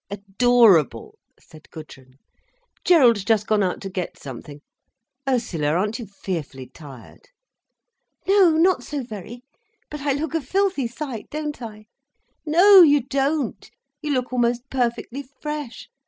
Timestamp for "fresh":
15.39-15.87